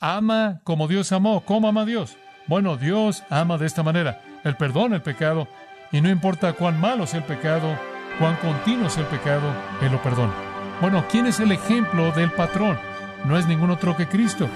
[0.00, 1.42] ama como Dios amó.
[1.42, 2.16] ¿Cómo ama Dios?
[2.46, 4.20] Bueno, Dios ama de esta manera.
[4.42, 5.46] Él perdona el pecado
[5.92, 7.78] y no importa cuán malo sea el pecado,
[8.18, 9.52] cuán continuo sea el pecado,
[9.82, 10.32] Él lo perdona.
[10.80, 12.78] Bueno, ¿quién es el ejemplo del patrón?
[13.26, 14.48] No es ningún otro que Cristo.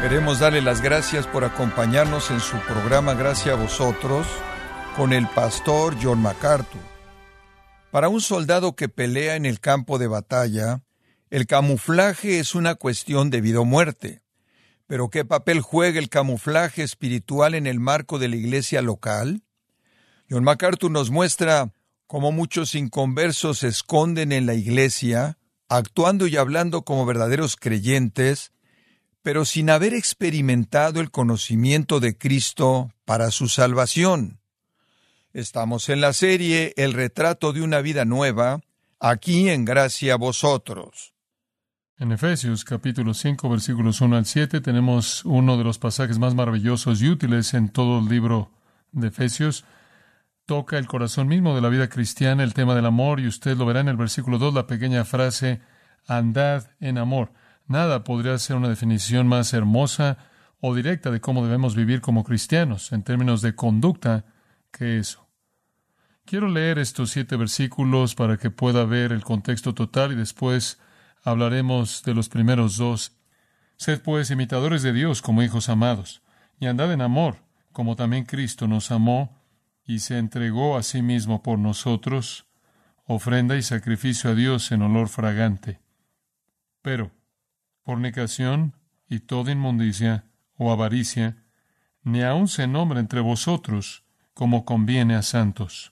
[0.00, 4.26] Queremos darle las gracias por acompañarnos en su programa Gracias a vosotros
[4.96, 6.91] con el pastor John MacArthur.
[7.92, 10.80] Para un soldado que pelea en el campo de batalla,
[11.28, 14.22] el camuflaje es una cuestión de vida o muerte.
[14.86, 19.42] Pero ¿qué papel juega el camuflaje espiritual en el marco de la iglesia local?
[20.30, 21.70] John MacArthur nos muestra
[22.06, 25.36] cómo muchos inconversos se esconden en la iglesia,
[25.68, 28.52] actuando y hablando como verdaderos creyentes,
[29.20, 34.41] pero sin haber experimentado el conocimiento de Cristo para su salvación.
[35.34, 38.60] Estamos en la serie El retrato de una vida nueva,
[39.00, 41.14] aquí en Gracia a vosotros.
[41.96, 47.00] En Efesios capítulo 5 versículos 1 al 7 tenemos uno de los pasajes más maravillosos
[47.00, 48.50] y útiles en todo el libro
[48.90, 49.64] de Efesios.
[50.44, 53.64] Toca el corazón mismo de la vida cristiana, el tema del amor, y usted lo
[53.64, 55.62] verá en el versículo 2, la pequeña frase,
[56.06, 57.32] andad en amor.
[57.66, 60.18] Nada podría ser una definición más hermosa
[60.60, 64.26] o directa de cómo debemos vivir como cristianos en términos de conducta
[64.70, 65.21] que eso.
[66.24, 70.78] Quiero leer estos siete versículos para que pueda ver el contexto total y después
[71.24, 73.16] hablaremos de los primeros dos.
[73.76, 76.22] Sed pues imitadores de Dios como hijos amados,
[76.60, 77.38] y andad en amor,
[77.72, 79.42] como también Cristo nos amó
[79.84, 82.46] y se entregó a sí mismo por nosotros,
[83.04, 85.80] ofrenda y sacrificio a Dios en olor fragante.
[86.82, 87.10] Pero,
[87.84, 88.76] fornicación
[89.08, 90.26] y toda inmundicia
[90.56, 91.44] o avaricia,
[92.02, 95.91] ni aun se nombra entre vosotros como conviene a santos,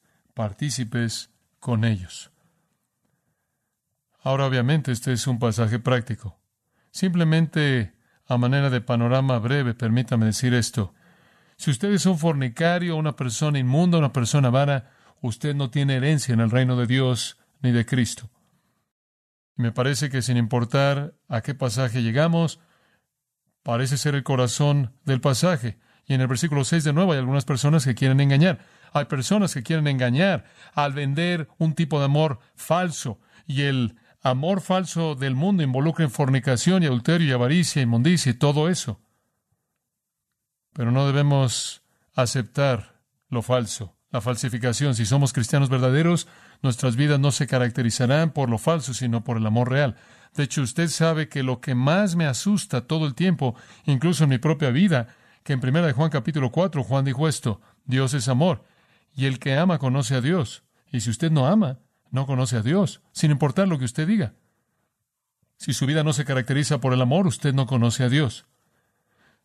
[0.33, 2.31] partícipes con ellos.
[4.23, 6.39] Ahora, obviamente, este es un pasaje práctico.
[6.91, 7.93] Simplemente,
[8.27, 10.93] a manera de panorama breve, permítame decir esto.
[11.57, 14.91] Si usted es un fornicario, una persona inmunda, una persona vara,
[15.21, 18.29] usted no tiene herencia en el reino de Dios ni de Cristo.
[19.55, 22.59] Me parece que sin importar a qué pasaje llegamos,
[23.63, 25.77] parece ser el corazón del pasaje.
[26.05, 28.65] Y en el versículo 6 de nuevo hay algunas personas que quieren engañar.
[28.91, 33.19] Hay personas que quieren engañar al vender un tipo de amor falso.
[33.47, 38.35] Y el amor falso del mundo involucra en fornicación y adulterio y avaricia, inmundicia y
[38.35, 39.01] todo eso.
[40.73, 44.95] Pero no debemos aceptar lo falso, la falsificación.
[44.95, 46.27] Si somos cristianos verdaderos,
[46.61, 49.95] Nuestras vidas no se caracterizarán por lo falso, sino por el amor real.
[50.35, 54.29] De hecho, usted sabe que lo que más me asusta todo el tiempo, incluso en
[54.29, 55.07] mi propia vida,
[55.43, 58.63] que en 1 de Juan capítulo 4 Juan dijo esto, Dios es amor,
[59.15, 60.63] y el que ama conoce a Dios.
[60.91, 61.79] Y si usted no ama,
[62.11, 64.33] no conoce a Dios, sin importar lo que usted diga.
[65.57, 68.45] Si su vida no se caracteriza por el amor, usted no conoce a Dios.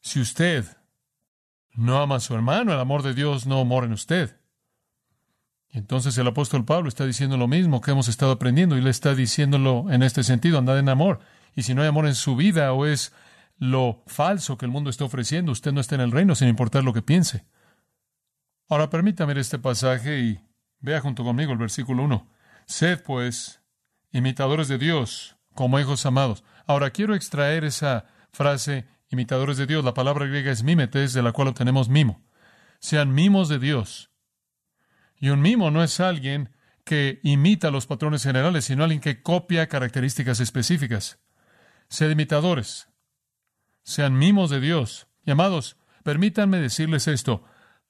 [0.00, 0.64] Si usted
[1.74, 4.36] no ama a su hermano, el amor de Dios no mora en usted.
[5.70, 9.14] Entonces el apóstol Pablo está diciendo lo mismo que hemos estado aprendiendo y le está
[9.14, 11.20] diciéndolo en este sentido, andad en amor.
[11.54, 13.12] Y si no hay amor en su vida o es
[13.58, 16.82] lo falso que el mundo está ofreciendo, usted no está en el reino sin importar
[16.82, 17.44] lo que piense.
[18.68, 20.40] Ahora permítame este pasaje y
[20.80, 22.28] vea junto conmigo el versículo 1.
[22.66, 23.62] Sed pues
[24.12, 26.44] imitadores de Dios como hijos amados.
[26.66, 29.84] Ahora quiero extraer esa frase imitadores de Dios.
[29.84, 32.24] La palabra griega es mímetes, de la cual obtenemos mimo.
[32.80, 34.10] Sean mimos de Dios
[35.18, 36.50] y un mimo no es alguien
[36.84, 41.18] que imita los patrones generales, sino alguien que copia características específicas.
[41.88, 42.88] Sed imitadores.
[43.82, 45.08] Sean mimos de Dios.
[45.24, 47.44] Y amados, permítanme decirles esto.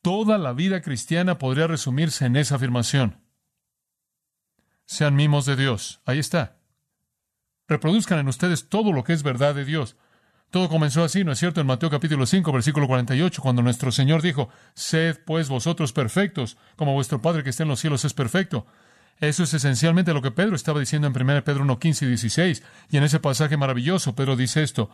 [0.06, 3.25] Toda la vida cristiana podría resumirse en esa afirmación.
[4.85, 6.00] Sean mimos de Dios.
[6.05, 6.58] Ahí está.
[7.67, 9.97] Reproduzcan en ustedes todo lo que es verdad de Dios.
[10.53, 11.61] Todo comenzó así, ¿no es cierto?
[11.61, 16.94] En Mateo capítulo 5, versículo 48, cuando nuestro Señor dijo, Sed pues vosotros perfectos, como
[16.94, 18.64] vuestro Padre que está en los cielos es perfecto.
[19.19, 22.62] Eso es esencialmente lo que Pedro estaba diciendo en 1 Pedro 1, 15 y 16.
[22.91, 24.88] Y en ese pasaje maravilloso, Pedro dice esto,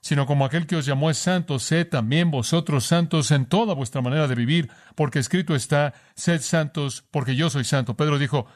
[0.00, 4.00] sino como aquel que os llamó es santo, sed también vosotros santos en toda vuestra
[4.00, 7.96] manera de vivir, porque escrito está, sed santos, porque yo soy santo.
[7.96, 8.46] Pedro dijo,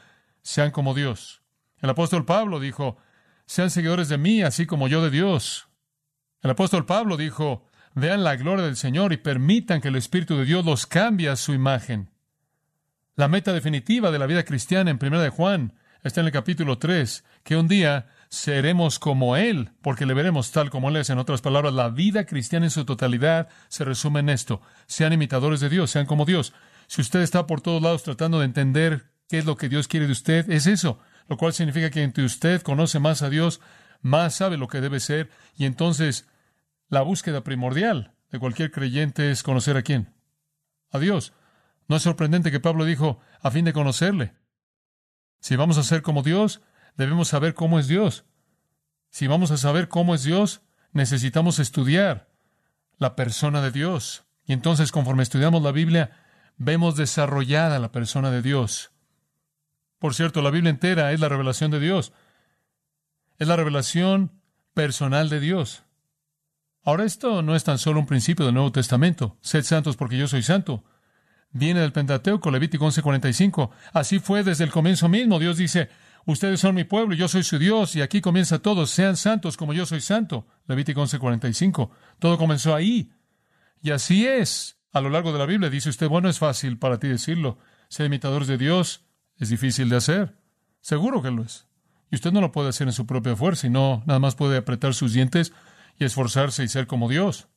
[0.43, 1.43] sean como Dios.
[1.81, 2.97] El apóstol Pablo dijo,
[3.47, 5.69] sean seguidores de mí, así como yo de Dios.
[6.43, 10.45] El apóstol Pablo dijo, vean la gloria del Señor y permitan que el Espíritu de
[10.45, 12.11] Dios los cambie a su imagen.
[13.15, 16.79] La meta definitiva de la vida cristiana en Primera de Juan está en el capítulo
[16.79, 21.11] 3, que un día seremos como Él, porque le veremos tal como Él es.
[21.11, 24.63] En otras palabras, la vida cristiana en su totalidad se resume en esto.
[24.87, 26.55] Sean imitadores de Dios, sean como Dios.
[26.87, 30.07] Si usted está por todos lados tratando de entender qué es lo que Dios quiere
[30.07, 30.99] de usted, es eso,
[31.29, 33.61] lo cual significa que entre usted conoce más a Dios,
[34.01, 36.27] más sabe lo que debe ser, y entonces
[36.89, 40.09] la búsqueda primordial de cualquier creyente es conocer a quién.
[40.91, 41.35] A Dios.
[41.87, 44.33] No es sorprendente que Pablo dijo, a fin de conocerle.
[45.39, 46.63] Si vamos a ser como Dios,
[46.97, 48.25] debemos saber cómo es Dios.
[49.11, 50.63] Si vamos a saber cómo es Dios,
[50.93, 52.29] necesitamos estudiar
[52.99, 54.25] la persona de Dios.
[54.47, 56.11] Y entonces, conforme estudiamos la Biblia,
[56.57, 58.91] vemos desarrollada la persona de Dios.
[59.99, 62.13] Por cierto, la Biblia entera es la revelación de Dios.
[63.39, 64.33] Es la revelación
[64.75, 65.85] personal de Dios.
[66.85, 69.37] Ahora, esto no es tan solo un principio del Nuevo Testamento.
[69.41, 70.85] Sed santos porque yo soy santo
[71.53, 73.71] viene del Pentateuco, Levítico 11:45.
[73.93, 75.39] Así fue desde el comienzo mismo.
[75.39, 75.89] Dios dice,
[76.27, 79.73] ustedes son mi pueblo, yo soy su Dios, y aquí comienza todo, sean santos como
[79.73, 80.47] yo soy santo.
[80.67, 81.91] Levítico 11:45.
[82.19, 83.13] Todo comenzó ahí.
[83.83, 84.79] Y así es.
[84.93, 87.59] A lo largo de la Biblia dice usted, bueno, es fácil para ti decirlo.
[87.89, 89.05] Ser imitadores de Dios
[89.39, 90.37] es difícil de hacer.
[90.81, 91.67] Seguro que lo es.
[92.11, 94.59] Y usted no lo puede hacer en su propia fuerza, y no nada más puede
[94.59, 95.53] apretar sus dientes
[95.99, 97.49] y esforzarse y ser como Dios.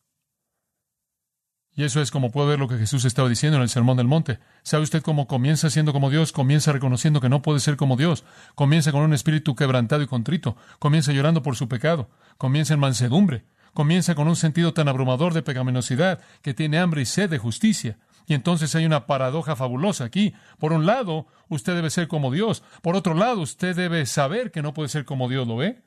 [1.78, 4.08] Y eso es como puede ver lo que Jesús estaba diciendo en el Sermón del
[4.08, 4.40] Monte.
[4.64, 6.32] ¿Sabe usted cómo comienza siendo como Dios?
[6.32, 8.24] Comienza reconociendo que no puede ser como Dios.
[8.56, 10.56] Comienza con un espíritu quebrantado y contrito.
[10.80, 12.10] Comienza llorando por su pecado.
[12.38, 13.44] Comienza en mansedumbre.
[13.74, 17.98] Comienza con un sentido tan abrumador de pecaminosidad que tiene hambre y sed de justicia.
[18.26, 20.34] Y entonces hay una paradoja fabulosa aquí.
[20.58, 22.64] Por un lado, usted debe ser como Dios.
[22.82, 25.84] Por otro lado, usted debe saber que no puede ser como Dios lo ve.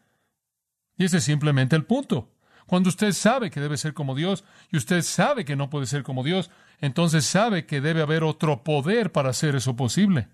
[0.99, 2.31] Y ese es simplemente el punto.
[2.69, 6.03] Cuando usted sabe que debe ser como Dios y usted sabe que no puede ser
[6.03, 6.51] como Dios,
[6.83, 10.29] entonces sabe que debe haber otro poder para hacer eso posible.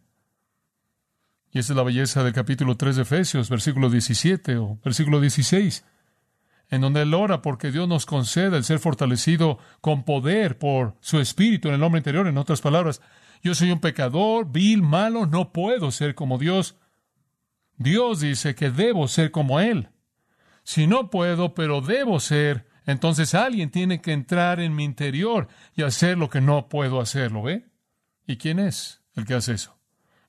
[1.52, 5.84] Y esa es la belleza del capítulo 3 de Efesios, versículo 17 o versículo 16,
[6.70, 11.20] en donde él ora porque Dios nos conceda el ser fortalecido con poder por su
[11.20, 12.26] espíritu en el hombre interior.
[12.26, 13.00] En otras palabras,
[13.44, 16.74] yo soy un pecador, vil, malo, no puedo ser como Dios.
[17.76, 19.90] Dios dice que debo ser como Él.
[20.64, 25.82] Si no puedo, pero debo ser, entonces alguien tiene que entrar en mi interior y
[25.82, 27.66] hacer lo que no puedo hacer, ¿lo ve?
[28.26, 29.78] ¿Y quién es el que hace eso?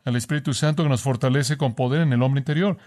[0.03, 2.77] El Espíritu Santo que nos fortalece con poder en el hombre interior.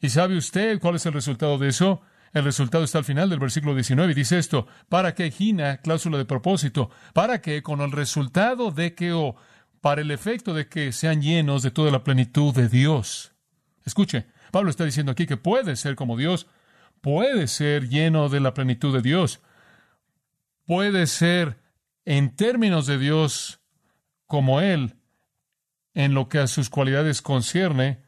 [0.00, 2.02] ¿Y sabe usted cuál es el resultado de eso?
[2.32, 6.16] El resultado está al final del versículo 19 y dice esto, para que Gina, cláusula
[6.16, 9.36] de propósito, para que con el resultado de que o
[9.82, 13.32] para el efecto de que sean llenos de toda la plenitud de Dios.
[13.84, 16.46] Escuche, Pablo está diciendo aquí que puede ser como Dios,
[17.02, 19.42] puede ser lleno de la plenitud de Dios.
[20.64, 21.58] Puede ser
[22.06, 23.60] en términos de Dios
[24.26, 24.96] como Él
[25.94, 28.02] en lo que a sus cualidades concierne,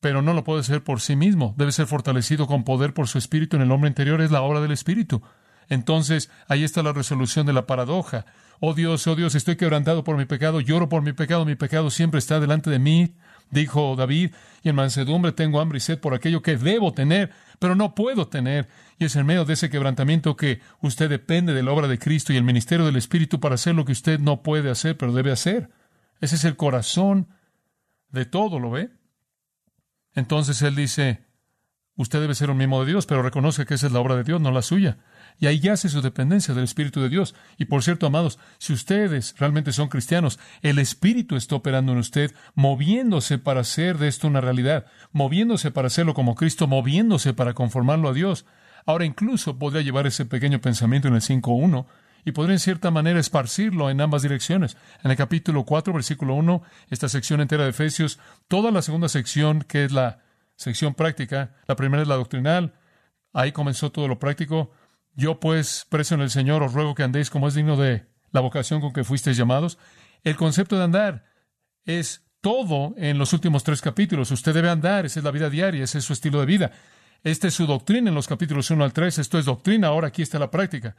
[0.00, 1.54] pero no lo puede ser por sí mismo.
[1.58, 4.20] Debe ser fortalecido con poder por su espíritu en el hombre interior.
[4.22, 5.22] Es la obra del espíritu.
[5.68, 8.24] Entonces, ahí está la resolución de la paradoja.
[8.60, 11.90] Oh Dios, oh Dios, estoy quebrantado por mi pecado, lloro por mi pecado, mi pecado
[11.90, 13.14] siempre está delante de mí,
[13.50, 14.30] dijo David,
[14.62, 18.28] y en mansedumbre tengo hambre y sed por aquello que debo tener, pero no puedo
[18.28, 18.68] tener.
[18.98, 22.32] Y es en medio de ese quebrantamiento que usted depende de la obra de Cristo
[22.32, 25.32] y el ministerio del Espíritu para hacer lo que usted no puede hacer, pero debe
[25.32, 25.70] hacer.
[26.20, 27.28] Ese es el corazón
[28.10, 28.90] de todo, ¿lo ve?
[30.14, 31.26] Entonces él dice,
[31.96, 34.24] usted debe ser un mismo de Dios, pero reconoce que esa es la obra de
[34.24, 34.98] Dios, no la suya.
[35.38, 37.34] Y ahí yace su dependencia del Espíritu de Dios.
[37.58, 42.32] Y por cierto, amados, si ustedes realmente son cristianos, el Espíritu está operando en usted,
[42.54, 48.08] moviéndose para hacer de esto una realidad, moviéndose para hacerlo como Cristo, moviéndose para conformarlo
[48.08, 48.46] a Dios.
[48.86, 51.86] Ahora incluso podría llevar ese pequeño pensamiento en el 5.1
[52.24, 54.76] y podría en cierta manera esparcirlo en ambas direcciones.
[55.04, 59.62] En el capítulo 4, versículo 1, esta sección entera de Efesios, toda la segunda sección,
[59.62, 60.18] que es la
[60.56, 62.74] sección práctica, la primera es la doctrinal,
[63.32, 64.72] ahí comenzó todo lo práctico,
[65.16, 68.40] yo pues, preso en el Señor, os ruego que andéis como es digno de la
[68.40, 69.78] vocación con que fuisteis llamados.
[70.22, 71.24] El concepto de andar
[71.84, 74.30] es todo en los últimos tres capítulos.
[74.30, 76.72] Usted debe andar, esa es la vida diaria, ese es su estilo de vida.
[77.24, 79.18] Esta es su doctrina en los capítulos 1 al 3.
[79.18, 80.96] Esto es doctrina, ahora aquí está la práctica.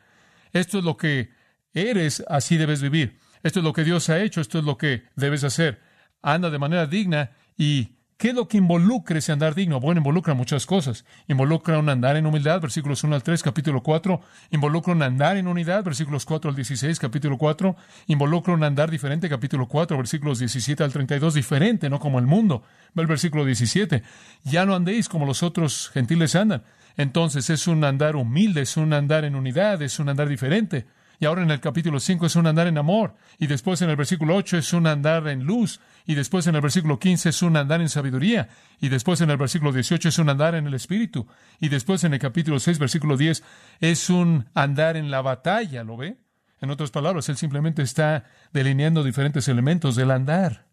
[0.51, 1.29] Esto es lo que
[1.73, 3.19] eres, así debes vivir.
[3.43, 5.79] Esto es lo que Dios ha hecho, esto es lo que debes hacer.
[6.23, 9.79] Anda de manera digna y ¿Qué es lo que involucra ese andar digno?
[9.79, 11.05] Bueno, involucra muchas cosas.
[11.27, 14.19] Involucra un andar en humildad, versículos 1 al 3, capítulo 4.
[14.49, 17.75] Involucra un andar en unidad, versículos 4 al 16, capítulo 4.
[18.07, 22.63] Involucra un andar diferente, capítulo 4, versículos 17 al 32, diferente, no como el mundo.
[22.95, 24.01] Ve el versículo 17.
[24.45, 26.63] Ya no andéis como los otros gentiles andan.
[26.95, 30.87] Entonces es un andar humilde, es un andar en unidad, es un andar diferente.
[31.19, 33.15] Y ahora en el capítulo 5 es un andar en amor.
[33.39, 35.79] Y después en el versículo 8 es un andar en luz.
[36.05, 38.49] Y después en el versículo 15 es un andar en sabiduría.
[38.79, 41.27] Y después en el versículo 18 es un andar en el Espíritu.
[41.59, 43.43] Y después en el capítulo 6, versículo 10,
[43.79, 46.17] es un andar en la batalla, ¿lo ve?
[46.61, 50.65] En otras palabras, él simplemente está delineando diferentes elementos del andar.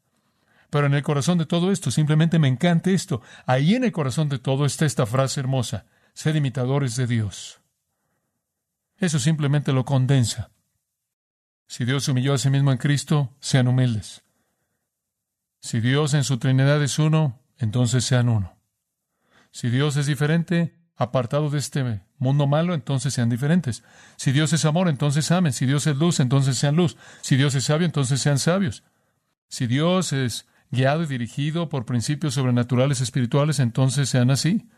[0.71, 3.23] Pero en el corazón de todo esto, simplemente me encanta esto.
[3.47, 5.87] Ahí en el corazón de todo está esta frase hermosa.
[6.15, 7.64] Sed imitadores de Dios.
[8.99, 10.51] Eso simplemente lo condensa.
[11.67, 14.23] Si Dios humilló a sí mismo en Cristo, sean humildes.
[15.61, 18.57] Si Dios en su Trinidad es uno, entonces sean uno.
[19.51, 23.83] Si Dios es diferente, apartado de este mundo malo, entonces sean diferentes.
[24.17, 25.53] Si Dios es amor, entonces amen.
[25.53, 26.97] Si Dios es luz, entonces sean luz.
[27.23, 28.85] Si Dios es sabio, entonces sean sabios.
[29.49, 34.69] Si Dios es guiado y dirigido por principios sobrenaturales espirituales, entonces sean así.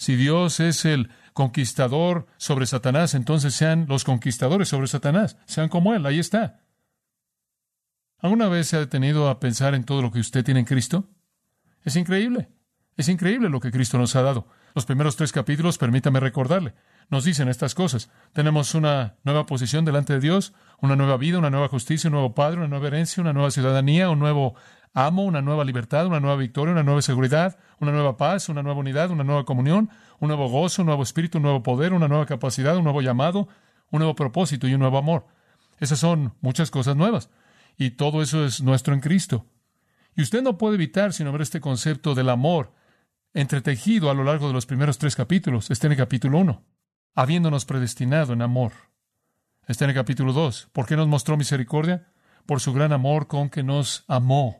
[0.00, 5.36] Si Dios es el conquistador sobre Satanás, entonces sean los conquistadores sobre Satanás.
[5.44, 6.62] Sean como Él, ahí está.
[8.16, 11.10] ¿Alguna vez se ha detenido a pensar en todo lo que usted tiene en Cristo?
[11.84, 12.48] Es increíble.
[12.96, 14.48] Es increíble lo que Cristo nos ha dado.
[14.74, 16.74] Los primeros tres capítulos, permítame recordarle,
[17.10, 18.10] nos dicen estas cosas.
[18.32, 22.34] Tenemos una nueva posición delante de Dios, una nueva vida, una nueva justicia, un nuevo
[22.34, 24.54] Padre, una nueva herencia, una nueva ciudadanía, un nuevo
[24.92, 28.80] amo, una nueva libertad, una nueva victoria, una nueva seguridad, una nueva paz, una nueva
[28.80, 32.26] unidad, una nueva comunión, un nuevo gozo, un nuevo espíritu, un nuevo poder, una nueva
[32.26, 33.48] capacidad, un nuevo llamado,
[33.90, 35.26] un nuevo propósito y un nuevo amor.
[35.78, 37.30] Esas son muchas cosas nuevas.
[37.76, 39.46] Y todo eso es nuestro en Cristo.
[40.14, 42.72] Y usted no puede evitar sino ver este concepto del amor
[43.32, 45.70] entretejido a lo largo de los primeros tres capítulos.
[45.70, 46.62] Está en el capítulo 1,
[47.14, 48.72] habiéndonos predestinado en amor.
[49.66, 52.12] Está en el capítulo 2, ¿por qué nos mostró misericordia?
[52.44, 54.59] Por su gran amor con que nos amó.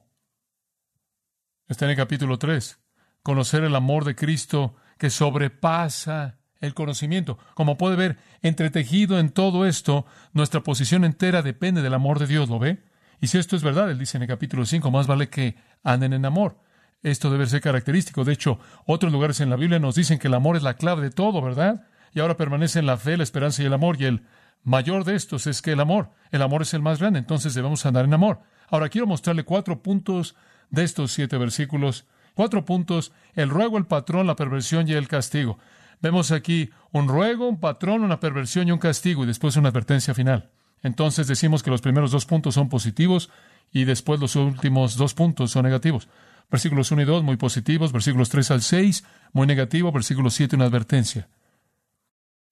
[1.70, 2.80] Está en el capítulo 3,
[3.22, 7.38] conocer el amor de Cristo que sobrepasa el conocimiento.
[7.54, 12.48] Como puede ver, entretejido en todo esto, nuestra posición entera depende del amor de Dios,
[12.48, 12.82] ¿lo ve?
[13.20, 16.12] Y si esto es verdad, él dice en el capítulo 5, más vale que anden
[16.12, 16.58] en amor.
[17.04, 18.24] Esto debe ser característico.
[18.24, 21.02] De hecho, otros lugares en la Biblia nos dicen que el amor es la clave
[21.02, 21.86] de todo, ¿verdad?
[22.12, 23.94] Y ahora permanecen la fe, la esperanza y el amor.
[24.00, 24.26] Y el
[24.64, 26.10] mayor de estos es que el amor.
[26.32, 28.40] El amor es el más grande, entonces debemos andar en amor.
[28.68, 30.34] Ahora quiero mostrarle cuatro puntos
[30.70, 32.06] de estos siete versículos.
[32.34, 35.58] Cuatro puntos, el ruego, el patrón, la perversión y el castigo.
[36.00, 40.14] Vemos aquí un ruego, un patrón, una perversión y un castigo, y después una advertencia
[40.14, 40.50] final.
[40.82, 43.30] Entonces decimos que los primeros dos puntos son positivos
[43.70, 46.08] y después los últimos dos puntos son negativos.
[46.50, 50.64] Versículos 1 y 2 muy positivos, versículos 3 al 6 muy negativo, versículos 7 una
[50.64, 51.28] advertencia.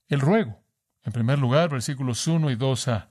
[0.08, 0.62] El ruego,
[1.02, 3.08] en primer lugar, versículos 1 y 2a.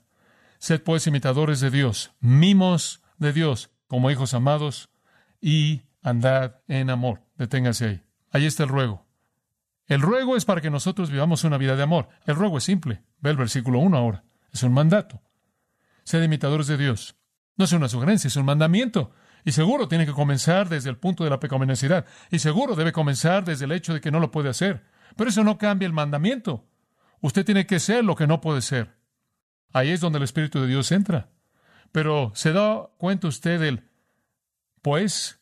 [0.59, 4.89] Sed pues imitadores de Dios, mimos de Dios, como hijos amados,
[5.41, 7.21] y andad en amor.
[7.35, 8.03] Deténgase ahí.
[8.31, 9.05] Ahí está el ruego.
[9.87, 12.09] El ruego es para que nosotros vivamos una vida de amor.
[12.25, 13.03] El ruego es simple.
[13.19, 14.23] Ve el versículo 1 ahora.
[14.51, 15.21] Es un mandato.
[16.03, 17.15] Sed imitadores de Dios.
[17.55, 19.11] No es una sugerencia, es un mandamiento.
[19.45, 22.05] Y seguro tiene que comenzar desde el punto de la pecaminosidad.
[22.29, 24.83] Y seguro debe comenzar desde el hecho de que no lo puede hacer.
[25.15, 26.67] Pero eso no cambia el mandamiento.
[27.21, 28.97] Usted tiene que ser lo que no puede ser.
[29.73, 31.29] Ahí es donde el Espíritu de Dios entra.
[31.91, 33.86] Pero ¿se da cuenta usted del
[34.81, 35.39] pues?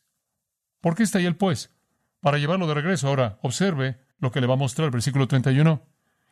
[0.81, 1.71] ¿Por qué está ahí el pues?
[2.19, 3.07] Para llevarlo de regreso.
[3.07, 5.81] Ahora, observe lo que le va a mostrar el versículo 31.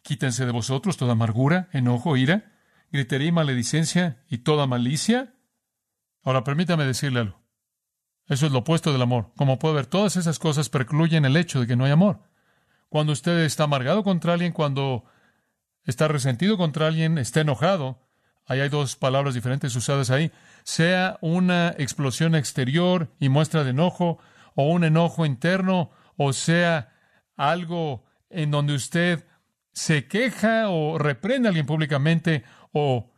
[0.02, 2.54] Quítense de vosotros toda amargura, enojo, ira,
[2.92, 5.34] gritería y maledicencia y toda malicia?
[6.24, 7.42] Ahora permítame decirle algo.
[8.28, 9.32] Eso es lo opuesto del amor.
[9.36, 12.22] Como puede ver, todas esas cosas precluyen el hecho de que no hay amor.
[12.88, 15.04] Cuando usted está amargado contra alguien, cuando
[15.84, 18.08] está resentido contra alguien, está enojado,
[18.46, 20.32] ahí hay dos palabras diferentes usadas ahí,
[20.64, 24.20] sea una explosión exterior y muestra de enojo,
[24.56, 26.94] o un enojo interno, o sea
[27.36, 29.26] algo en donde usted
[29.72, 33.12] se queja o reprende a alguien públicamente o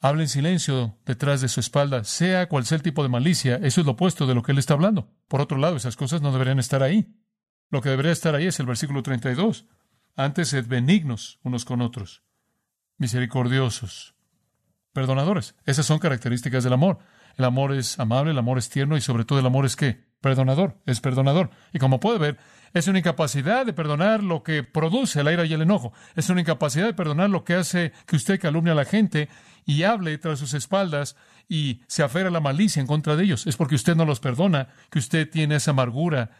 [0.00, 3.80] habla en silencio detrás de su espalda, sea cual sea el tipo de malicia, eso
[3.80, 5.10] es lo opuesto de lo que él está hablando.
[5.28, 7.14] Por otro lado, esas cosas no deberían estar ahí.
[7.70, 9.66] Lo que debería estar ahí es el versículo 32.
[10.14, 12.22] Antes sed benignos unos con otros,
[12.96, 14.15] misericordiosos,
[14.96, 15.54] perdonadores.
[15.66, 17.00] Esas son características del amor.
[17.36, 20.06] El amor es amable, el amor es tierno y sobre todo el amor es qué?
[20.22, 21.50] Perdonador, es perdonador.
[21.74, 22.38] Y como puede ver,
[22.72, 25.92] es una incapacidad de perdonar lo que produce el ira y el enojo.
[26.14, 29.28] Es una incapacidad de perdonar lo que hace que usted calumnie a la gente
[29.66, 31.14] y hable tras sus espaldas
[31.46, 33.46] y se aferra a la malicia en contra de ellos.
[33.46, 36.30] Es porque usted no los perdona, que usted tiene esa amargura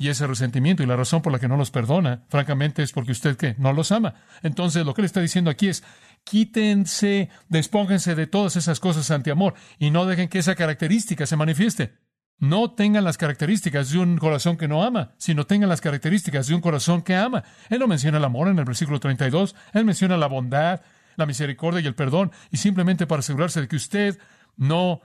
[0.00, 0.82] y ese resentimiento.
[0.82, 3.54] Y la razón por la que no los perdona, francamente, es porque usted ¿qué?
[3.58, 4.14] no los ama.
[4.42, 5.84] Entonces, lo que le está diciendo aquí es,
[6.24, 11.36] quítense, despóngense de todas esas cosas ante amor y no dejen que esa característica se
[11.36, 11.92] manifieste.
[12.38, 16.54] No tengan las características de un corazón que no ama, sino tengan las características de
[16.54, 17.44] un corazón que ama.
[17.68, 20.80] Él no menciona el amor en el versículo 32, él menciona la bondad,
[21.16, 24.18] la misericordia y el perdón, y simplemente para asegurarse de que usted
[24.56, 25.02] no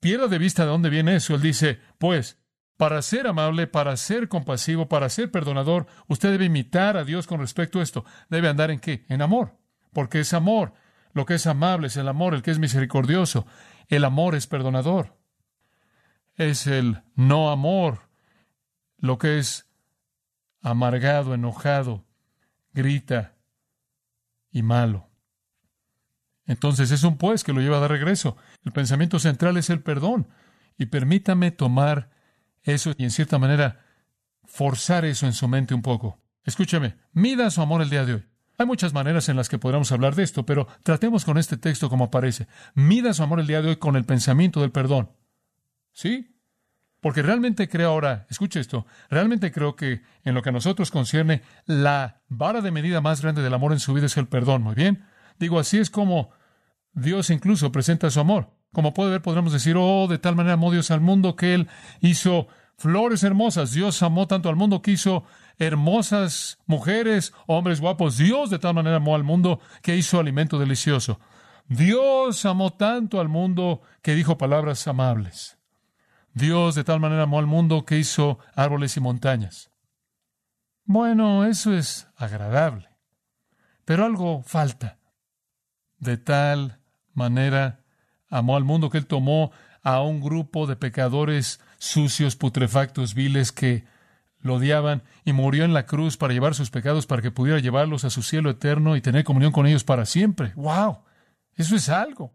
[0.00, 2.43] pierda de vista de dónde viene eso, él dice, pues,
[2.76, 7.40] para ser amable, para ser compasivo, para ser perdonador, usted debe imitar a Dios con
[7.40, 8.04] respecto a esto.
[8.28, 9.04] Debe andar en qué?
[9.08, 9.56] En amor,
[9.92, 10.72] porque es amor.
[11.12, 13.46] Lo que es amable es el amor, el que es misericordioso.
[13.88, 15.16] El amor es perdonador.
[16.34, 18.08] Es el no amor,
[18.98, 19.70] lo que es
[20.60, 22.04] amargado, enojado,
[22.72, 23.36] grita
[24.50, 25.08] y malo.
[26.46, 28.36] Entonces es un pues que lo lleva de regreso.
[28.64, 30.28] El pensamiento central es el perdón.
[30.76, 32.10] Y permítame tomar
[32.64, 33.80] eso y en cierta manera
[34.44, 36.20] forzar eso en su mente un poco.
[36.44, 38.24] Escúcheme, mida su amor el día de hoy.
[38.56, 41.88] Hay muchas maneras en las que podríamos hablar de esto, pero tratemos con este texto
[41.88, 42.46] como aparece.
[42.74, 45.10] Mida su amor el día de hoy con el pensamiento del perdón.
[45.92, 46.36] ¿Sí?
[47.00, 51.42] Porque realmente creo ahora, escuche esto, realmente creo que en lo que a nosotros concierne,
[51.66, 54.62] la vara de medida más grande del amor en su vida es el perdón.
[54.62, 55.04] Muy bien.
[55.38, 56.30] Digo, así es como
[56.92, 58.53] Dios incluso presenta su amor.
[58.74, 61.68] Como puede ver, podremos decir, oh, de tal manera amó Dios al mundo que Él
[62.00, 63.72] hizo flores hermosas.
[63.72, 65.24] Dios amó tanto al mundo que hizo
[65.58, 68.16] hermosas mujeres, hombres guapos.
[68.18, 71.20] Dios de tal manera amó al mundo que hizo alimento delicioso.
[71.68, 75.56] Dios amó tanto al mundo que dijo palabras amables.
[76.32, 79.70] Dios de tal manera amó al mundo que hizo árboles y montañas.
[80.84, 82.88] Bueno, eso es agradable.
[83.84, 84.98] Pero algo falta.
[85.98, 86.80] De tal
[87.12, 87.83] manera
[88.28, 89.52] amó al mundo que él tomó
[89.82, 93.84] a un grupo de pecadores sucios, putrefactos, viles que
[94.40, 98.04] lo odiaban y murió en la cruz para llevar sus pecados para que pudiera llevarlos
[98.04, 100.52] a su cielo eterno y tener comunión con ellos para siempre.
[100.54, 100.98] ¡Wow!
[101.56, 102.34] Eso es algo.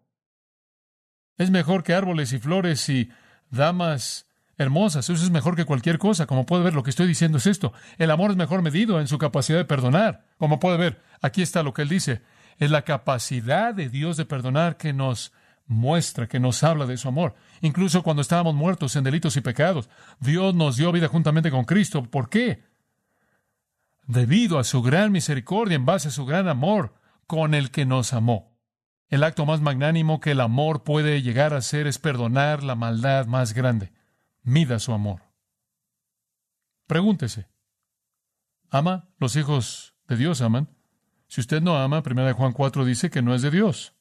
[1.38, 3.10] Es mejor que árboles y flores y
[3.50, 4.28] damas
[4.58, 5.10] hermosas.
[5.10, 6.26] Eso es mejor que cualquier cosa.
[6.26, 7.74] Como puede ver, lo que estoy diciendo es esto.
[7.98, 10.26] El amor es mejor medido en su capacidad de perdonar.
[10.38, 12.22] Como puede ver, aquí está lo que él dice.
[12.58, 15.32] Es la capacidad de Dios de perdonar que nos
[15.70, 17.36] muestra, que nos habla de su amor.
[17.62, 22.04] Incluso cuando estábamos muertos en delitos y pecados, Dios nos dio vida juntamente con Cristo.
[22.04, 22.66] ¿Por qué?
[24.08, 26.96] Debido a su gran misericordia, en base a su gran amor
[27.28, 28.58] con el que nos amó.
[29.10, 33.28] El acto más magnánimo que el amor puede llegar a ser es perdonar la maldad
[33.28, 33.94] más grande.
[34.42, 35.22] Mida su amor.
[36.88, 37.48] Pregúntese.
[38.72, 39.10] ¿Ama?
[39.20, 40.76] Los hijos de Dios aman.
[41.28, 43.99] Si usted no ama, 1 Juan 4 dice que no es de Dios.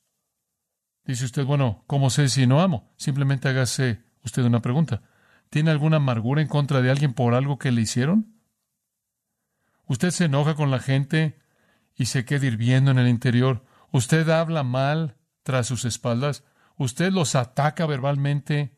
[1.08, 2.92] Dice usted, bueno, ¿cómo sé si no amo?
[2.98, 5.00] Simplemente hágase usted una pregunta.
[5.48, 8.34] ¿Tiene alguna amargura en contra de alguien por algo que le hicieron?
[9.86, 11.38] ¿Usted se enoja con la gente
[11.96, 13.64] y se queda hirviendo en el interior?
[13.90, 16.44] ¿Usted habla mal tras sus espaldas?
[16.76, 18.76] ¿Usted los ataca verbalmente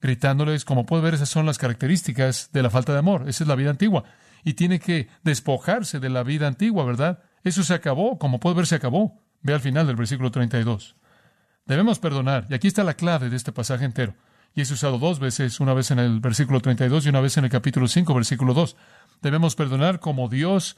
[0.00, 0.64] gritándoles?
[0.64, 3.28] Como puede ver, esas son las características de la falta de amor.
[3.28, 4.04] Esa es la vida antigua.
[4.44, 7.22] Y tiene que despojarse de la vida antigua, ¿verdad?
[7.42, 8.18] Eso se acabó.
[8.18, 9.20] Como puede ver, se acabó.
[9.42, 10.96] Ve al final del versículo 32.
[11.66, 12.46] Debemos perdonar.
[12.48, 14.14] Y aquí está la clave de este pasaje entero.
[14.54, 17.44] Y es usado dos veces, una vez en el versículo 32 y una vez en
[17.44, 18.76] el capítulo 5, versículo 2.
[19.20, 20.76] Debemos perdonar como Dios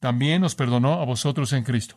[0.00, 1.96] también nos perdonó a vosotros en Cristo.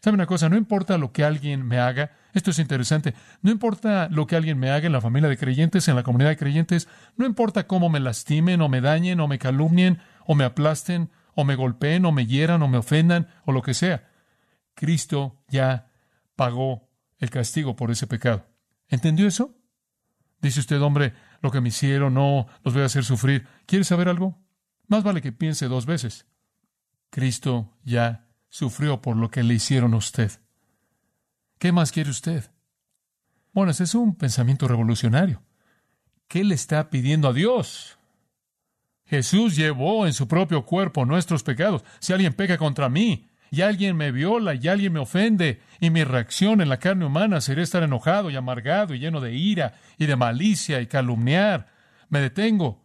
[0.00, 0.48] ¿Sabe una cosa?
[0.48, 4.58] No importa lo que alguien me haga, esto es interesante, no importa lo que alguien
[4.58, 7.88] me haga en la familia de creyentes, en la comunidad de creyentes, no importa cómo
[7.88, 12.12] me lastimen o me dañen o me calumnien o me aplasten o me golpeen o
[12.12, 14.10] me hieran o me ofendan o lo que sea.
[14.74, 15.86] Cristo ya
[16.36, 16.83] pagó
[17.18, 18.46] el castigo por ese pecado.
[18.88, 19.56] ¿Entendió eso?
[20.40, 23.46] Dice usted, hombre, lo que me hicieron, no, los voy a hacer sufrir.
[23.66, 24.38] ¿Quiere saber algo?
[24.86, 26.26] Más vale que piense dos veces.
[27.10, 30.32] Cristo ya sufrió por lo que le hicieron a usted.
[31.58, 32.50] ¿Qué más quiere usted?
[33.52, 35.42] Bueno, ese es un pensamiento revolucionario.
[36.28, 37.98] ¿Qué le está pidiendo a Dios?
[39.06, 41.84] Jesús llevó en su propio cuerpo nuestros pecados.
[42.00, 46.04] Si alguien peca contra mí, y alguien me viola y alguien me ofende, y mi
[46.04, 50.06] reacción en la carne humana sería estar enojado y amargado y lleno de ira y
[50.06, 51.68] de malicia y calumniar,
[52.08, 52.84] me detengo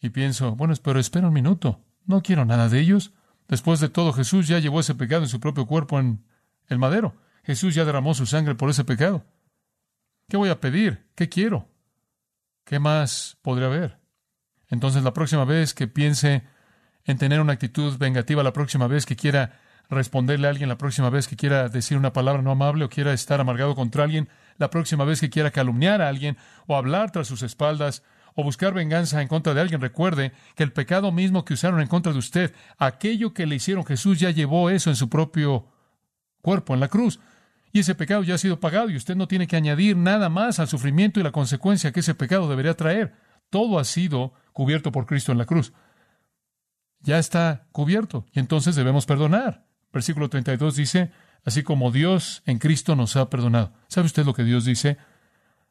[0.00, 3.12] y pienso, bueno, pero espera un minuto, no quiero nada de ellos.
[3.48, 6.24] Después de todo, Jesús ya llevó ese pecado en su propio cuerpo en
[6.68, 7.16] el madero.
[7.42, 9.24] Jesús ya derramó su sangre por ese pecado.
[10.28, 11.06] ¿Qué voy a pedir?
[11.14, 11.68] ¿Qué quiero?
[12.64, 13.98] ¿Qué más podría haber?
[14.68, 16.44] Entonces, la próxima vez que piense
[17.08, 21.08] en tener una actitud vengativa, la próxima vez que quiera responderle a alguien la próxima
[21.08, 24.68] vez que quiera decir una palabra no amable o quiera estar amargado contra alguien, la
[24.68, 28.02] próxima vez que quiera calumniar a alguien o hablar tras sus espaldas
[28.34, 31.88] o buscar venganza en contra de alguien, recuerde que el pecado mismo que usaron en
[31.88, 35.66] contra de usted, aquello que le hicieron, Jesús ya llevó eso en su propio
[36.42, 37.20] cuerpo en la cruz.
[37.72, 40.60] Y ese pecado ya ha sido pagado y usted no tiene que añadir nada más
[40.60, 43.14] al sufrimiento y la consecuencia que ese pecado debería traer.
[43.48, 45.72] Todo ha sido cubierto por Cristo en la cruz.
[47.00, 49.66] Ya está cubierto y entonces debemos perdonar.
[49.92, 51.10] Versículo 32 dice,
[51.44, 53.72] así como Dios en Cristo nos ha perdonado.
[53.88, 54.98] ¿Sabe usted lo que Dios dice?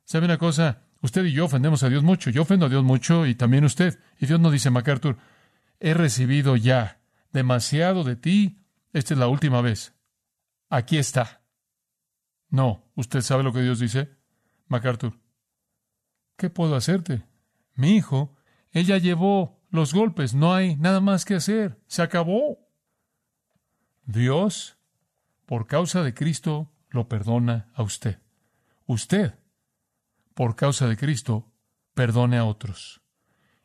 [0.05, 0.83] ¿Sabe una cosa?
[1.01, 2.29] Usted y yo ofendemos a Dios mucho.
[2.29, 3.99] Yo ofendo a Dios mucho y también usted.
[4.19, 5.17] Y Dios no dice, MacArthur,
[5.79, 8.59] he recibido ya demasiado de ti.
[8.93, 9.93] Esta es la última vez.
[10.69, 11.41] Aquí está.
[12.49, 14.09] No, ¿usted sabe lo que Dios dice?
[14.67, 15.19] MacArthur,
[16.37, 17.23] ¿qué puedo hacerte?
[17.75, 18.35] Mi hijo,
[18.71, 22.59] ella llevó los golpes, no hay nada más que hacer, se acabó.
[24.05, 24.77] Dios,
[25.45, 28.19] por causa de Cristo, lo perdona a usted.
[28.85, 29.35] Usted,
[30.33, 31.51] por causa de Cristo,
[31.93, 33.01] perdone a otros.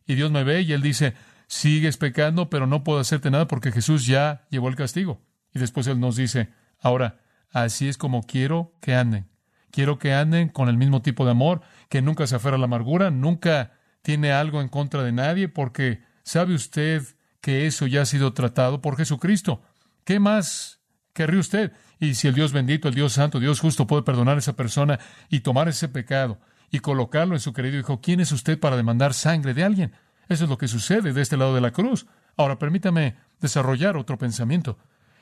[0.06, 1.14] Y Dios me ve y Él dice,
[1.46, 5.22] sigues pecando, pero no puedo hacerte nada porque Jesús ya llevó el castigo.
[5.54, 9.28] Y después Él nos dice, ahora, así es como quiero que anden.
[9.70, 12.64] Quiero que anden con el mismo tipo de amor, que nunca se aferra a la
[12.64, 17.02] amargura, nunca tiene algo en contra de nadie, porque sabe usted
[17.40, 19.62] que eso ya ha sido tratado por Jesucristo.
[20.04, 20.80] ¿Qué más
[21.12, 21.72] querría usted?
[21.98, 24.98] Y si el Dios bendito, el Dios santo, Dios justo puede perdonar a esa persona
[25.28, 29.14] y tomar ese pecado y colocarlo en su querido hijo, ¿quién es usted para demandar
[29.14, 29.92] sangre de alguien?
[30.28, 32.06] Eso es lo que sucede de este lado de la cruz.
[32.36, 34.78] Ahora permítame desarrollar otro pensamiento.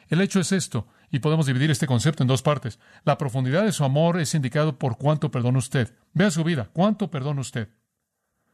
[0.09, 2.79] El hecho es esto, y podemos dividir este concepto en dos partes.
[3.05, 5.95] La profundidad de su amor es indicado por cuánto perdona usted.
[6.13, 7.69] Vea su vida, cuánto perdona usted.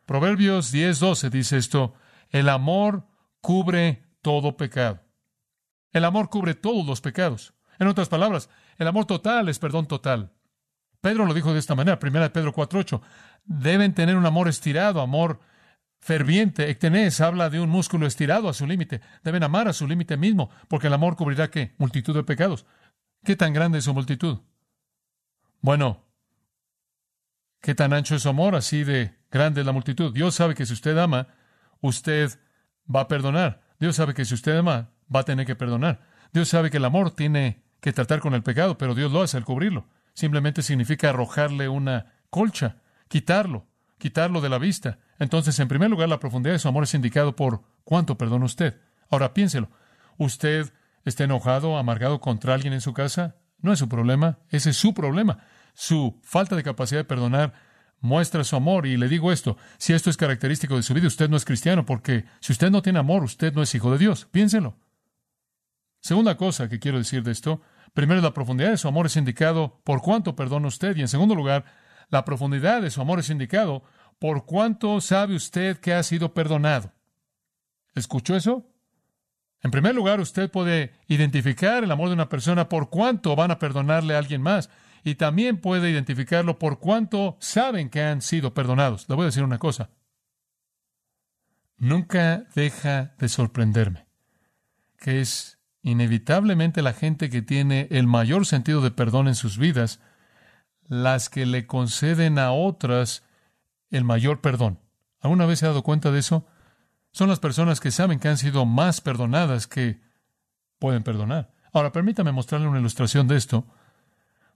[0.06, 1.94] Proverbios 10:12 dice esto,
[2.30, 3.06] el amor
[3.40, 5.02] cubre todo pecado.
[5.92, 7.54] El amor cubre todos los pecados.
[7.78, 10.32] En otras palabras, el amor total es perdón total.
[11.00, 13.00] Pedro lo dijo de esta manera, 1 Pedro 4.8.
[13.44, 15.40] Deben tener un amor estirado, amor
[16.00, 16.70] ferviente.
[16.70, 19.00] Ectenés habla de un músculo estirado a su límite.
[19.22, 21.74] Deben amar a su límite mismo, porque el amor cubrirá qué?
[21.78, 22.66] Multitud de pecados.
[23.24, 24.40] ¿Qué tan grande es su multitud?
[25.60, 26.04] Bueno,
[27.60, 28.54] ¿qué tan ancho es su amor?
[28.54, 30.12] Así de grande es la multitud.
[30.12, 31.28] Dios sabe que si usted ama,
[31.80, 32.30] usted
[32.92, 33.62] va a perdonar.
[33.78, 36.00] Dios sabe que si usted ama, va a tener que perdonar.
[36.32, 39.36] Dios sabe que el amor tiene que tratar con el pecado, pero Dios lo hace
[39.36, 39.86] al cubrirlo.
[40.14, 42.76] Simplemente significa arrojarle una colcha,
[43.08, 43.66] quitarlo,
[43.98, 44.98] quitarlo de la vista.
[45.18, 48.80] Entonces, en primer lugar, la profundidad de su amor es indicado por cuánto perdona usted.
[49.10, 49.70] Ahora piénselo.
[50.18, 50.72] ¿Usted
[51.04, 53.36] está enojado, amargado contra alguien en su casa?
[53.60, 55.38] No es su problema, ese es su problema.
[55.74, 57.52] Su falta de capacidad de perdonar
[58.06, 58.86] muestra su amor.
[58.86, 61.84] Y le digo esto, si esto es característico de su vida, usted no es cristiano,
[61.84, 64.26] porque si usted no tiene amor, usted no es hijo de Dios.
[64.30, 64.76] Piénselo.
[66.00, 67.60] Segunda cosa que quiero decir de esto,
[67.92, 71.34] primero la profundidad de su amor es indicado por cuánto perdona usted y en segundo
[71.34, 71.64] lugar,
[72.08, 73.82] la profundidad de su amor es indicado
[74.18, 76.92] por cuánto sabe usted que ha sido perdonado.
[77.94, 78.70] ¿Escuchó eso?
[79.62, 83.58] En primer lugar, usted puede identificar el amor de una persona por cuánto van a
[83.58, 84.70] perdonarle a alguien más
[85.06, 89.08] y también puede identificarlo por cuánto saben que han sido perdonados.
[89.08, 89.90] Le voy a decir una cosa.
[91.76, 94.08] Nunca deja de sorprenderme
[94.98, 100.00] que es inevitablemente la gente que tiene el mayor sentido de perdón en sus vidas,
[100.88, 103.22] las que le conceden a otras
[103.90, 104.80] el mayor perdón.
[105.20, 106.48] ¿Alguna vez se ha dado cuenta de eso?
[107.12, 110.00] Son las personas que saben que han sido más perdonadas que
[110.80, 111.52] pueden perdonar.
[111.72, 113.68] Ahora, permítame mostrarle una ilustración de esto.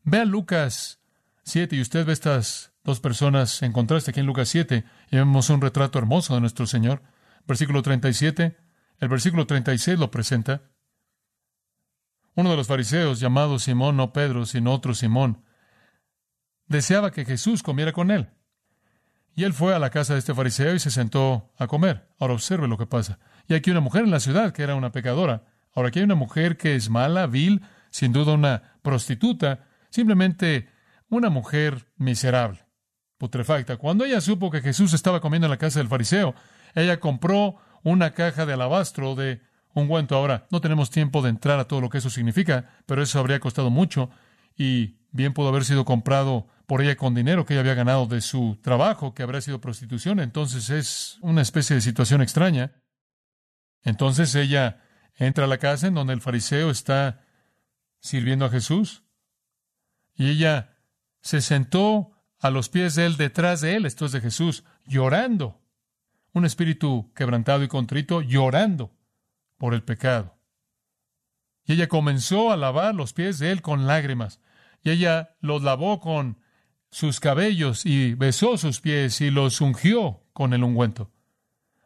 [0.04, 1.00] Vea Lucas
[1.44, 5.50] 7 y usted ve estas dos personas en contraste aquí en Lucas 7 y vemos
[5.50, 7.02] un retrato hermoso de nuestro Señor.
[7.46, 8.56] Versículo 37,
[8.98, 10.62] el versículo 36 lo presenta.
[12.34, 15.44] Uno de los fariseos, llamado Simón, no Pedro, sino otro Simón,
[16.66, 18.30] deseaba que Jesús comiera con él.
[19.34, 22.08] Y él fue a la casa de este fariseo y se sentó a comer.
[22.18, 23.18] Ahora observe lo que pasa.
[23.48, 25.44] Y aquí una mujer en la ciudad que era una pecadora.
[25.74, 30.68] Ahora aquí hay una mujer que es mala, vil, sin duda una prostituta, simplemente
[31.08, 32.64] una mujer miserable,
[33.18, 33.76] putrefacta.
[33.76, 36.34] Cuando ella supo que Jesús estaba comiendo en la casa del fariseo,
[36.74, 39.40] ella compró una caja de alabastro de
[39.74, 40.16] ungüento.
[40.16, 43.40] Ahora, no tenemos tiempo de entrar a todo lo que eso significa, pero eso habría
[43.40, 44.10] costado mucho
[44.56, 48.20] y bien pudo haber sido comprado por ella con dinero que ella había ganado de
[48.20, 50.20] su trabajo, que habría sido prostitución.
[50.20, 52.72] Entonces es una especie de situación extraña.
[53.82, 54.82] Entonces ella
[55.16, 57.24] entra a la casa en donde el fariseo está
[58.00, 59.04] sirviendo a Jesús
[60.20, 60.76] y ella
[61.22, 65.62] se sentó a los pies de él, detrás de él, esto es de Jesús, llorando.
[66.34, 68.94] Un espíritu quebrantado y contrito, llorando
[69.56, 70.36] por el pecado.
[71.64, 74.42] Y ella comenzó a lavar los pies de él con lágrimas.
[74.82, 76.38] Y ella los lavó con
[76.90, 81.10] sus cabellos y besó sus pies y los ungió con el ungüento.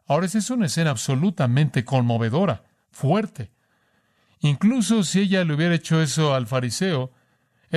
[0.07, 3.53] Ahora esa es una escena absolutamente conmovedora, fuerte.
[4.41, 7.13] Incluso si ella le hubiera hecho eso al fariseo,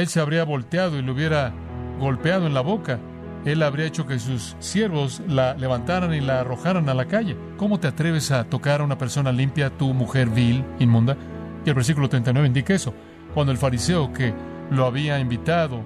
[0.01, 1.53] él se habría volteado y le hubiera
[1.99, 2.99] golpeado en la boca.
[3.45, 7.37] Él habría hecho que sus siervos la levantaran y la arrojaran a la calle.
[7.57, 11.17] ¿Cómo te atreves a tocar a una persona limpia, tu mujer vil, inmunda?
[11.65, 12.95] Y el versículo 39 indica eso.
[13.35, 14.35] Cuando el fariseo que
[14.71, 15.83] lo había invitado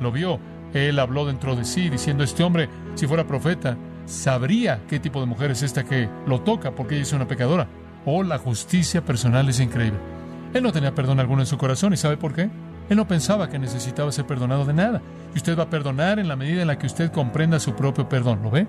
[0.00, 0.38] lo vio,
[0.74, 5.26] él habló dentro de sí, diciendo, este hombre, si fuera profeta, sabría qué tipo de
[5.26, 7.66] mujer es esta que lo toca, porque ella es una pecadora.
[8.04, 9.98] Oh, la justicia personal es increíble.
[10.54, 12.50] Él no tenía perdón alguno en su corazón, ¿y sabe por qué?
[12.88, 15.02] Él no pensaba que necesitaba ser perdonado de nada.
[15.34, 18.08] Y usted va a perdonar en la medida en la que usted comprenda su propio
[18.08, 18.66] perdón, ¿lo ve?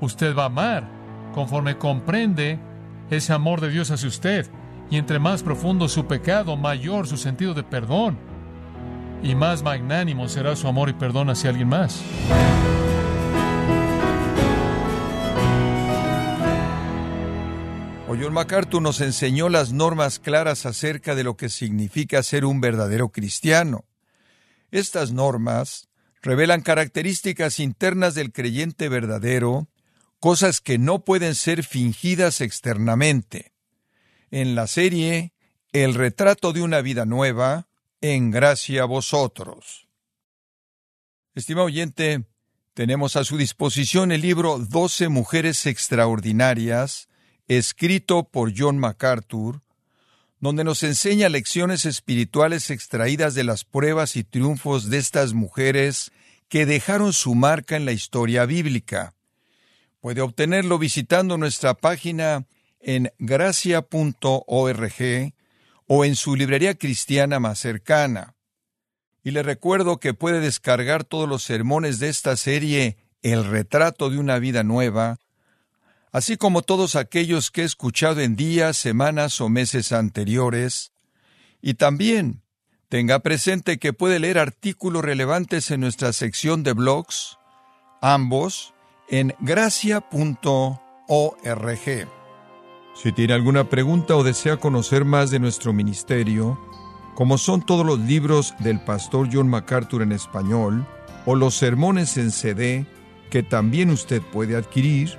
[0.00, 0.84] Usted va a amar
[1.34, 2.58] conforme comprende
[3.10, 4.46] ese amor de Dios hacia usted.
[4.90, 8.16] Y entre más profundo su pecado, mayor su sentido de perdón.
[9.22, 12.02] Y más magnánimo será su amor y perdón hacia alguien más.
[18.20, 23.10] John MacArthur nos enseñó las normas claras acerca de lo que significa ser un verdadero
[23.10, 23.84] cristiano.
[24.72, 25.88] Estas normas
[26.20, 29.68] revelan características internas del creyente verdadero,
[30.18, 33.52] cosas que no pueden ser fingidas externamente.
[34.32, 35.32] En la serie
[35.72, 37.68] El retrato de una vida nueva,
[38.00, 39.86] en gracia a vosotros.
[41.36, 42.24] Estimado oyente,
[42.74, 47.08] tenemos a su disposición el libro Doce Mujeres Extraordinarias,
[47.48, 49.62] escrito por John MacArthur,
[50.40, 56.12] donde nos enseña lecciones espirituales extraídas de las pruebas y triunfos de estas mujeres
[56.48, 59.14] que dejaron su marca en la historia bíblica.
[60.00, 62.46] Puede obtenerlo visitando nuestra página
[62.80, 64.92] en gracia.org
[65.86, 68.34] o en su librería cristiana más cercana.
[69.24, 74.18] Y le recuerdo que puede descargar todos los sermones de esta serie El retrato de
[74.18, 75.18] una vida nueva
[76.12, 80.92] así como todos aquellos que he escuchado en días, semanas o meses anteriores,
[81.60, 82.42] y también
[82.88, 87.38] tenga presente que puede leer artículos relevantes en nuestra sección de blogs,
[88.00, 88.74] ambos
[89.08, 90.78] en gracia.org.
[92.94, 96.58] Si tiene alguna pregunta o desea conocer más de nuestro ministerio,
[97.14, 100.86] como son todos los libros del pastor John MacArthur en español,
[101.26, 102.86] o los sermones en CD
[103.30, 105.18] que también usted puede adquirir,